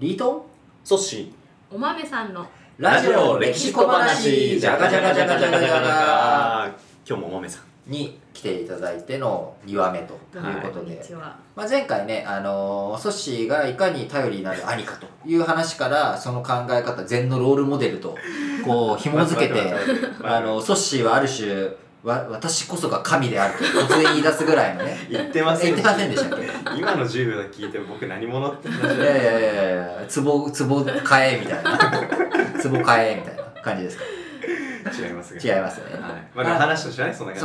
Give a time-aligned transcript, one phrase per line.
[0.00, 0.42] リートン？
[0.84, 1.32] ソッシ
[1.72, 2.46] お豆さんの
[2.78, 4.60] ラジオ歴史小話。
[4.60, 6.72] じゃがじゃがじゃがじゃがじゃが
[7.04, 7.90] 今日もお豆さん。
[7.90, 10.58] に来ていただいての2話目とい。
[10.58, 11.36] うことで、は。
[11.56, 18.16] まあ、前回ね、あのーソッシーがいかに頼りになる兄かという話からその考え方禅のロールモデルと
[18.64, 19.74] こう紐付けて
[20.22, 21.70] あのソッシーはある種
[22.04, 24.96] わ私こそが神であると突然言い出すぐらいのね。
[25.10, 26.46] 言ってません言ってませんでしたっけ？
[26.78, 31.78] 今の10秒だけ聞いて僕何者って話いやいやいやいやツボツボ買えみたいな。
[32.60, 34.04] ツボ買えみたいな感じですか？
[35.06, 35.92] 違いますが違いますよね。
[36.00, 36.12] はい。
[36.34, 37.42] まあ話としてはねそんな感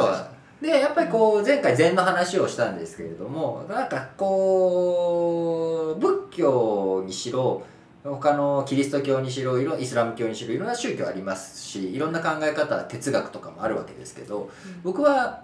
[0.61, 7.61] じでやっぱりこう前回禅の話をしたんですけれどもなんかこう仏教にしろ
[8.03, 14.49] 他のキリスト教にしろいろイスラム教にしろいろんな宗教ありますしいろんな考え方哲学とかもあるわけですけど
[14.83, 15.43] 僕は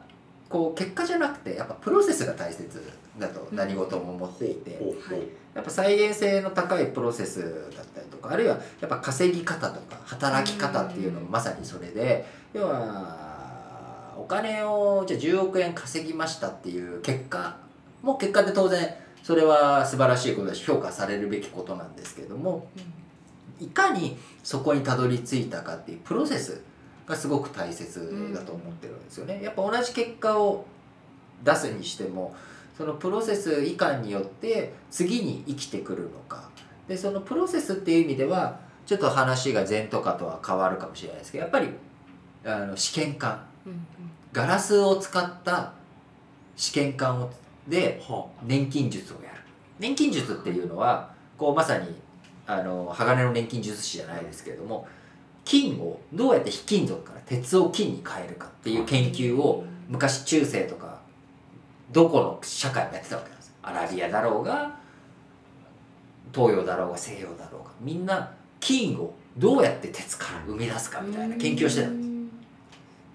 [0.49, 2.81] こう結果じゃなくてやっぱプロセスが大切
[3.17, 3.55] だとうん。
[3.55, 4.71] 何事も思っていて、
[5.53, 17.57] やっぱ再現性の高いプロセスだったりとかあるいはやっぱ稼ぎ方とか働き方っていうのもまさにそれで要はお金をじゃあ10億円稼ぎましたっていう結果
[18.01, 22.67] も結果で当然それは素晴らしいことだし評価されるべきことなんですけども
[23.59, 26.61] いかにそこにたどり着いたかっていうプロセス
[27.05, 29.41] がすごく大切だと思ってるんですよね。
[29.43, 30.65] やっぱ同じ結果を
[31.43, 32.35] 出すにしても
[32.77, 36.49] そのプロセス以下によって次に生きてくるのか。
[36.87, 41.69] でそのプロセスっていう意味ではちょっと話が禅とかとは変わるかもしれないですけどやっぱり
[42.45, 43.43] あの試験管。
[44.31, 45.73] ガラスを使った
[46.55, 47.29] 試験管を
[47.67, 49.37] では錬金術をやる。
[49.79, 51.95] 錬金術っていうのはこうまさに
[52.45, 54.87] あの鋼の錬金術師じゃないですけれども
[55.45, 60.99] 金をどうやって非金属から鉄を金に変えるかっていう研究を昔中世とか
[61.91, 64.75] どこの社会もやってたわけなんですアラビアだろうが
[66.33, 67.71] 東洋だろうが西洋だろうが。
[67.81, 72.09] みんな金をどうやって鉄から生み出すかみたいな研究をしてたんです。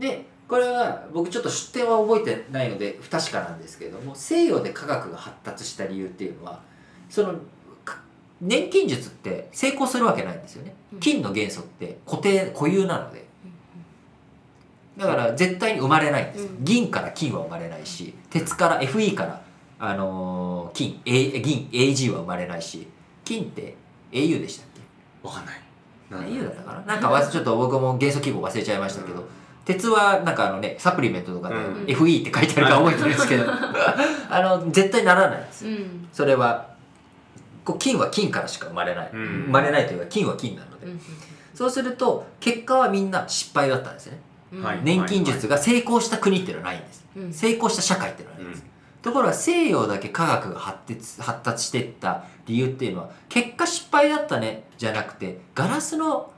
[0.00, 6.60] でこれは僕ちょっと出典は覚えてないので不確かなんですけれども西洋で科学が発達した理由っていうのは
[7.08, 7.34] その
[7.84, 7.98] か
[8.42, 10.74] 錬金術って成功するわけないんですよね。
[10.92, 11.00] うん。
[11.00, 13.24] 金の元素って固定固有なので。
[14.96, 16.64] だから絶対に生まれないんです、うん。
[16.64, 19.42] 銀から金は生まれないし鉄から FE から、
[19.80, 22.86] あのー金、A、銀 AG は生まれないし
[23.24, 23.74] 金って
[24.12, 24.68] AU でしたっ
[25.24, 25.54] わかんない。
[26.10, 26.94] け AU だったかな？
[26.94, 29.24] なんかわちょっと僕も元素記号忘れちゃいましたけど、
[29.64, 31.84] 鉄はなんかあのねサプリメントとかでうん。
[31.84, 33.44] FE って書いてあるから覚えてるんですけど
[34.30, 35.66] あの絶対ならないんです。
[35.66, 36.08] うん。
[36.12, 36.68] それは
[37.64, 39.44] こう金は金からしか生まれない、うん。
[39.46, 40.86] 生まれないというか金は金なので、
[41.54, 44.20] そうすると結果はみんな失敗だったんですね。
[44.62, 44.80] はい。
[44.84, 47.06] 錬金術が成功した国っていうのはないんです。
[47.16, 47.32] うん。
[47.32, 48.64] 成功した社会っていうのはないんです、
[49.02, 56.32] ところが西洋だけ科学が発達発達していった理由っていうのは結果失敗だったねじゃなくてガラスの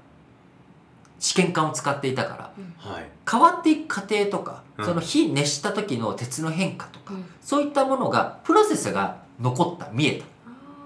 [1.19, 2.53] 試験管を使っていたから。
[2.79, 3.09] はい。
[3.31, 4.85] 変わっていく過程とか、うん。
[4.85, 7.25] その火熱した時の鉄の変化とか、うん。
[7.41, 10.27] そういったものがプロセスが残った見えた。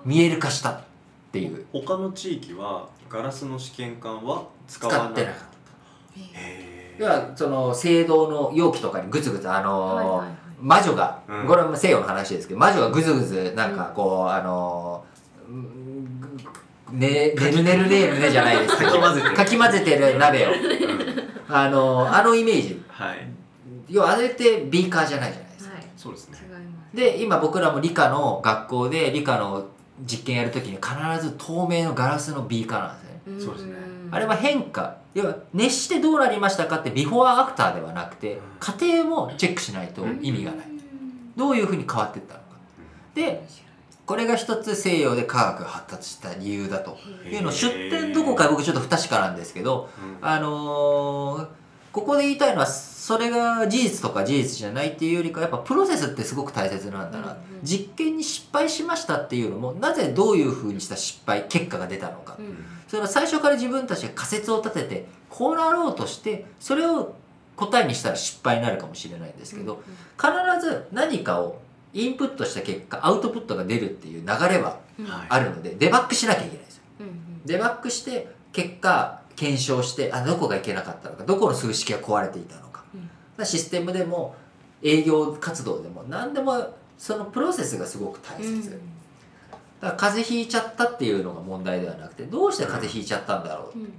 [0.04, 0.80] 見える化したっ
[1.32, 1.66] ていう。
[1.72, 10.28] 他の地域はガラスの試験管は使使わないってなかったへ要はその聖堂の容器とかにグツグツあのーはいはいはい。
[10.60, 11.47] 魔女が、うん。
[11.47, 16.00] これは西洋の話ですけど魔女がグズグズなんかこう、あのーうん
[16.93, 18.78] ねねるねるねるねじゃないです。
[18.78, 19.37] け どかき混ぜてる。
[19.37, 20.51] かき混ぜてる鍋を。
[20.51, 20.53] ー
[21.49, 21.56] うん。
[21.56, 22.83] あのーあのイメージ。
[22.89, 23.28] はい。
[23.89, 25.75] 要はあれってビーカーじゃないじゃないですか。
[25.75, 25.84] はい。
[25.97, 26.39] そうですね。
[26.95, 29.67] で今僕らも理科の学校で理科の
[30.05, 30.89] 実験やるときに必
[31.25, 33.59] ず透明のガラスのビーカーなんですよね。
[33.59, 33.78] そうですね。
[34.11, 34.97] あれは変化。
[35.15, 40.67] 要は熱してどうなりましたかってビフォーアフターではなくて過程もチェックしないと意味がない。
[41.37, 42.47] どういうふうに変わっていったのか。
[43.15, 43.43] で
[44.10, 46.98] これが一つ西洋で科学が発達した理由だと。
[47.25, 49.88] いうのを出典どこか僕ちょっと不確かなんですけど
[50.21, 50.28] うん。
[50.28, 51.47] あのー
[51.93, 62.65] ここで言いたいのはそれが事実とか事実じゃないっていうよりかやっぱプロセスってすごく大切なんだな、実験に失敗しましたっていうのもなぜどういうふうにした失敗結果が出たのか、うん。
[62.86, 67.16] それは最初から自分たちが仮説を立ててこうなろうとしてそれを
[67.57, 69.83] 答えにしたら失敗になるかもしれないんですけど、
[70.16, 70.30] 必
[70.65, 71.60] ず何かを
[71.92, 74.78] インプットした結果アウトプットが出るっていう流れは
[75.28, 76.83] あるのでデバッグしなきゃいけないですよ。
[77.01, 77.15] うんうん
[77.45, 82.84] デバッグして結果検証してあどこがいけなかったのかどこの数式が壊れていたのか、
[83.39, 83.47] うん。
[83.47, 84.34] システムでも
[84.83, 88.63] 営業活動でも何でもそのプロセスがすごく大切、うん。
[88.63, 88.78] だか
[89.81, 93.78] ら風邪ひいちゃったっていうのが問題ではなくてどうして風邪ひいちゃったんだろう。
[93.78, 93.91] うんうん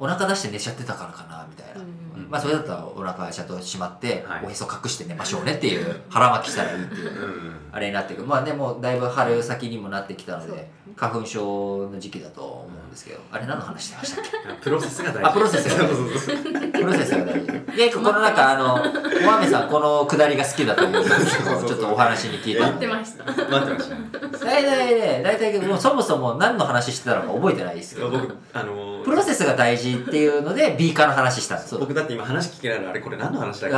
[0.00, 2.00] お腹出して寝ちゃってたからかなみたいな、うん
[2.30, 4.46] まあそれだったらお腹ちゃんと閉まって、はい。
[4.46, 8.26] おへそ隠して寝ましょうねっていう腹巻きしたらいいっていううんあれになってくる。
[8.26, 14.30] まあでもだいぶ春先にもなってきたので花粉症の時期だと思うんですけどあれ何の話してましたっけ？
[14.64, 15.28] プロセスが大事。
[15.28, 16.72] あプロセスが大事。
[16.72, 17.52] プロセスが大事。
[17.76, 21.04] 結構この中あのお豆さんこのくだりが好きだという
[21.66, 22.62] ちょっとお話に聞いた。
[22.66, 23.24] 待ってました。
[23.24, 23.94] 待ってました。
[23.94, 24.10] ね
[24.42, 28.10] 大体ね大体もうそもそも何の話してたのか覚えてないですけど。
[28.10, 33.76] 僕あのプロセスが大事っていうので B 化の話したんです僕だって今話聞けないのあれこれ何の話だっけ？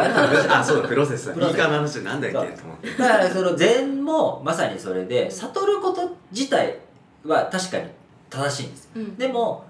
[0.50, 1.34] あ そうだプロセスだ。
[1.34, 1.56] プロセス。
[1.56, 2.36] ビーカーの話なんだっけ？
[2.36, 2.90] と思って。
[3.02, 6.78] だからその禅もまさにそれで悟ること自体
[7.24, 7.84] は確かに
[8.32, 9.17] 正しいんですうん。
[9.17, 9.64] でも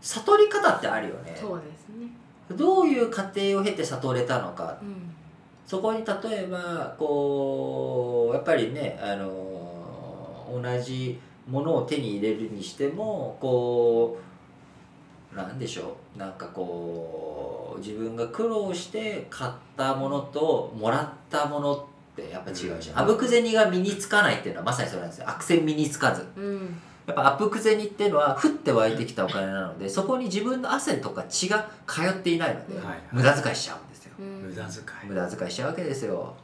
[0.00, 1.36] 悟り方ってあるよね。
[1.38, 2.08] そうですね。
[2.56, 4.78] どういう過程を経て悟れたのか。
[4.80, 5.12] うん。
[5.66, 11.18] そこに例えばこうやっぱりねあの同じ
[11.48, 14.16] ものを手に入れるにしてもこ
[15.32, 16.18] うなんでしょう。
[16.18, 22.98] なんかこう自分が苦労して買ったものともらったものってやっぱ違うし、うん。
[22.98, 25.28] あぶく銭が身につかないっていうのはまさにそれなんですよ。
[25.28, 26.24] 悪戦身につかず。
[26.36, 32.74] うんやっぱアップ銭っていうのは降って湧いてきたお金なのでそこに自分の汗とか血が通っていないので、
[33.12, 34.12] 無駄遣いしちゃうんですよ。
[34.18, 34.48] うん。
[34.48, 35.06] 無駄遣い。
[35.06, 36.34] 無駄遣いしちゃうわけですよ。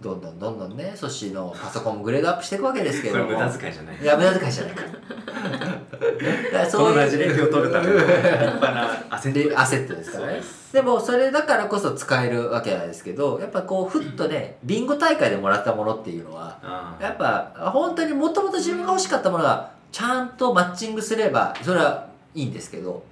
[0.00, 3.24] どんどんどんどんねソッシーのパソコンもグレードアップしていくわけですけれども。
[3.24, 4.00] それ無駄遣いじゃない。
[4.00, 4.74] いや無駄遣いじゃない。
[4.74, 4.82] か
[5.38, 10.40] だからそそういうの同じ歴を取るための立派なアセットですからね
[10.72, 23.02] でもそれだからこそ使えるわけなんですけどやっぱこうふっとねビンゴ大会でもらったものっていうのはあやっぱ本当にもともと自分が欲しかったものがちゃんとマッチングすればそれはいいんですけど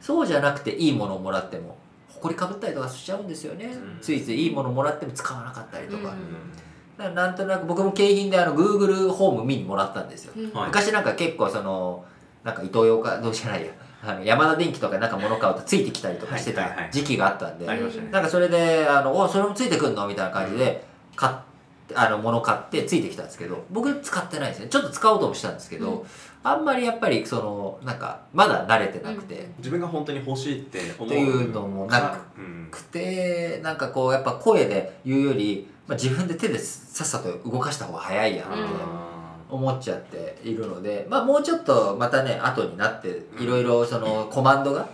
[0.00, 1.76] そうじゃなくていいものをもらっても
[2.08, 3.98] 埃かぶったりとかしちゃうんですよね、うん。
[4.00, 6.52] ついついいいものもらっても使わなかったりとか、うん。
[6.96, 12.04] だからなんとなく僕も景品であの Google ホームミニもらったんですよ、昔なんか結構その
[12.42, 13.72] なんかイトーヨーカどうじゃないや。
[14.00, 20.84] あの山田電機とかなんか物買うとついてきたりとかしてた時期があったんで、なんかそれで「あのおそれもついてくんの?」みたいな感じで
[21.16, 21.47] 買って
[21.94, 24.68] あの物買ってついてきたんですけど僕使ってないですね。
[24.68, 26.06] ちょっと使おうともしたんですけど、うん
[26.44, 31.06] あんまりやっぱりそのなんかまだ慣れてなくて、自分が本当に欲しいって思う。
[31.06, 32.70] っていうのもなくうん
[33.62, 38.68] なんかこうやっぱ声で言うより、まあ、自分で手でさっさと動かした方が早いやんってうん。
[39.50, 44.88] 思っちゃっているので、まあ、もうちょっとまたね後になっていろいろそのコマンドが、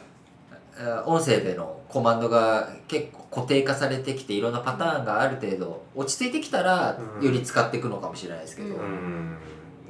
[0.78, 7.24] えー音声でのコマンドが結構固定化されてきていろんなパターンがある程度落ち着いてきたらうん。
[7.24, 8.70] より使っていくのかもしれないですけど、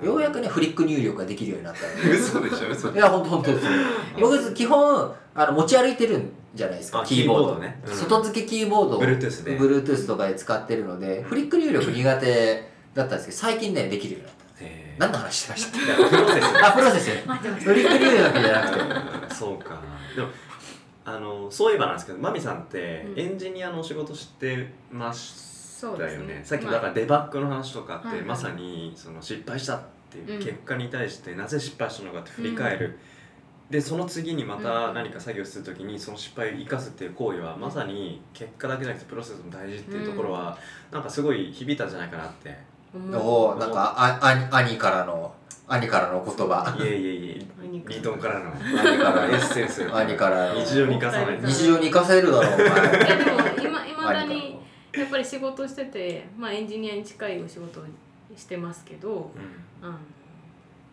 [0.06, 2.10] ようやくねフリック入力ができるようになったので。
[2.18, 3.66] 嘘でしょ嘘いや、本当本当です。
[4.20, 7.44] 僕、基本、あの、持ち歩いてるんじゃないですか、あキーボード。
[7.44, 7.80] キーボードね。
[7.86, 7.94] うん。
[7.94, 14.44] 外付けキーボードを Bluetooth で Bluetooth とかで使ってるので、フリック入力苦手だったんですけど、最近ね、できるようになった。
[14.98, 16.08] 何の話してました？
[16.08, 17.10] プロセスあ、プロセス。
[17.64, 18.80] フリック入力じゃなくて。
[18.80, 19.34] うん。
[19.34, 19.80] そうか。
[20.14, 20.28] でも
[21.04, 23.20] あのそういえばなんですけどマミさんってうん。
[23.20, 26.34] エンジニアのお仕事してましたそうですよね。
[26.36, 30.38] ねさっきだからデバッグの話とかって、まさにその失敗したっていううん。
[30.38, 32.98] 結果に対してなぜ失敗したのかって振り返る、
[33.68, 40.56] でその次にまた何か作業するときにその失敗を生かすっていう行為はまさに結果だけじゃなくてプロセスも大事っていうところは、
[40.90, 42.56] なんかすごい響いたんじゃないかなって。
[43.12, 45.34] たおおなんか、あ、兄、兄からの、
[45.66, 46.76] 兄からの言葉。
[46.78, 48.54] いえいえいえ兄からリートンからの。
[48.54, 50.60] 兄からのエッセンス兄からの。
[50.60, 51.38] 日常に生かさない。
[51.38, 52.66] と日常に生かせるだろう、お前。
[52.66, 54.58] いやでも今いまだに
[54.92, 57.84] やっぱり仕事してて、まあ、エンジニアに近いお仕事を
[58.36, 59.32] してますけど
[59.80, 59.88] うん。
[59.88, 59.98] あの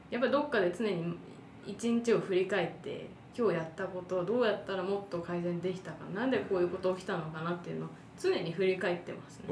[0.09, 1.17] やっぱりどっかで常に
[1.65, 3.07] 一日を振り返って
[3.38, 9.45] 今日やったことをどうやったらもっと改善できたかなんでこういうこと起きたのかなっていうのを常に振り返ってますね。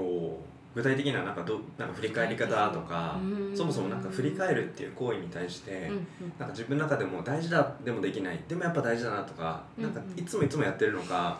[0.75, 3.57] 具体的ななんかどなんか振り返り方とかうん。
[3.57, 5.89] そもそもなんか振り返るっていう行為に対して、
[6.37, 9.83] なんか自分の中でも大事だでもできないでもやっぱ大事だなとか、うん。
[9.83, 11.39] なんかいつもいつもやってるのか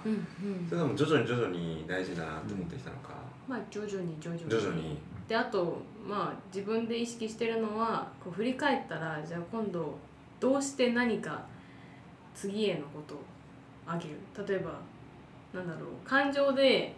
[0.67, 3.09] それとも徐々に徐々に大事だなと思ってきたのか、
[3.48, 4.50] まあ徐々に徐々に。
[4.50, 4.98] 徐々に。
[5.27, 9.95] であとまあ自分で意識してるのはこう振り返ったらじゃあ今度
[10.39, 11.43] どうして何か
[12.33, 13.19] 次へのことを
[13.86, 14.15] あげる。
[14.48, 14.71] 例えば
[15.53, 16.95] なんだろう感情で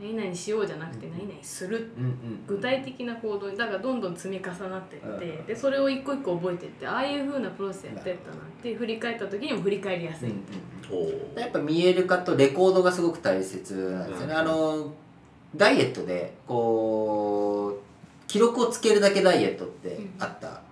[0.00, 1.90] 何々しようじゃなくて何々する。
[1.96, 2.46] うんうん。
[2.46, 10.40] 具体的な行動にだからどんどん積み重なっていって、うんでそれを一個一個覚えていってああいう風なプロセスやってったなって振り返った時にも振り返りやすい、うんうん
[11.36, 14.92] おやっぱ見える化とレコードがすごく大切なんですよね、うんあの
[15.56, 20.62] ダイエットでこう記録をつけるだけダイエットってあった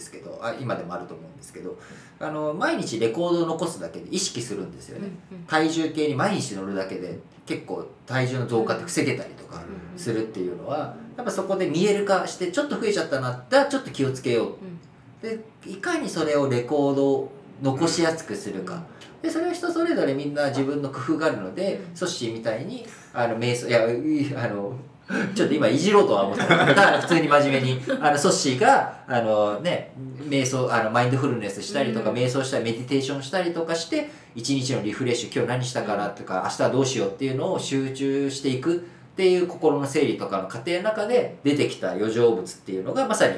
[0.00, 1.78] ですけどあ今でもあると思うんですけど
[2.18, 5.10] あの毎日レコードを残すだけで意識するんですようんね、
[5.46, 14.46] 体重計に毎日乗るだけで結構体重の増加って防げたりとかうんするっていうのはやっぱそこで見える化してちょっと増えちゃったなじゃあちょっと気をつけよう。
[14.46, 14.80] うん。
[15.20, 17.30] でいかにそれをレコード
[17.60, 18.82] 残しやすくするか、
[19.20, 21.94] でそれは人それぞれみんな自分の工夫があるので、うん。
[21.94, 24.74] ソッシーみたいにあの瞑想いやいあの
[25.34, 27.82] ちょっと今いじろうとは思ってたただ 普通に真面目に。
[28.00, 29.92] あのソッシーがあのね
[30.28, 32.16] 瞑想あのマインドフルネスしたりとか、うん。
[32.16, 38.78] 瞑想したりメディテーションしたりとかして一日のリフレッシュ今日何したかなとか、明日はどうしようっていうのを集中していくっ
[39.16, 43.34] ていう心の整理とかの過程の中で出てきた余剰物っていうのがまさに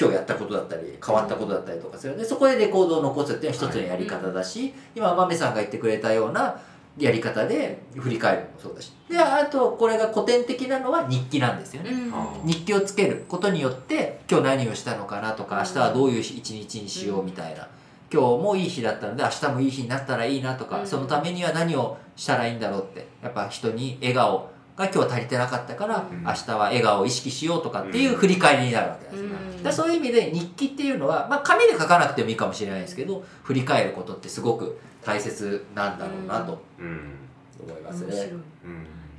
[0.00, 2.14] 今日やったことだったり変わったことだったりとかする。
[2.14, 6.58] のでそこでレコードを残すっていうのは一つのやり方だし、今豆さんが言ってくれたような
[6.98, 8.92] やり方で振り返るのもそうだし。
[9.08, 11.90] であとこれが古典的なのは日記なんですよね。
[11.90, 12.14] うん。
[12.14, 17.68] あ日記をつけることによって今日何をしたのかなとか明日はどういう一日にしようみたいな、
[18.12, 20.86] 今日もいい日だったので明日もいい日になったらいいなとか、うん。
[20.86, 23.06] そのためには何をしたらいいんだろうって。
[23.22, 26.22] やっぱ人に笑顔が今日は足りてなかったから、うん。
[26.22, 29.30] 明日は笑顔を意識しようとかっていう振り返りになるわけです、うん。
[29.30, 37.18] だからそういう意味で日記っていうのは、まあ、紙で書かなくてもいいかもしれないですけど振り返ることってすごく大切なんだろうなとうん。
[37.60, 38.06] 思いますね。
[38.06, 38.30] 面白い。
[38.30, 38.40] うん。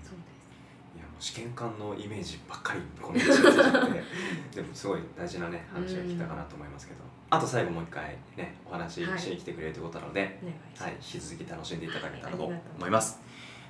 [0.03, 0.15] そう
[0.95, 3.25] いやもう試験官のイメージばっかりこので
[4.55, 10.29] でもすごい大事なね話が聞いたかなと思いますけど、あと最後もう一回ねお話ししに来てくれるということなので、で
[10.75, 13.22] すお願いはい、引き続き楽しんでいただけたらと思います。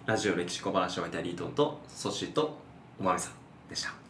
[0.05, 2.57] ラジオ歴史小話を終えたリートンとソシーと
[2.99, 4.02] おまみさんでした。